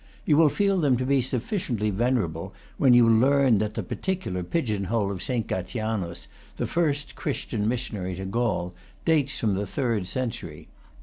You 0.25 0.35
will 0.35 0.49
feel 0.49 0.79
them 0.81 0.97
to 0.97 1.05
be 1.05 1.21
sufficiently 1.21 1.91
venerable 1.91 2.53
when 2.79 2.95
you 2.95 3.07
learn 3.07 3.59
that 3.59 3.75
the 3.75 3.83
particular 3.83 4.41
pigeon 4.41 4.85
hole 4.85 5.11
of 5.11 5.21
Saint 5.21 5.45
Gatianus, 5.45 6.25
the 6.57 6.65
first 6.65 7.13
Christian 7.15 7.67
missionary 7.67 8.15
to 8.15 8.25
Gaul, 8.25 8.73
dates 9.05 9.37
from 9.39 9.53
the 9.53 9.67
third 9.67 10.07
century. 10.07 10.67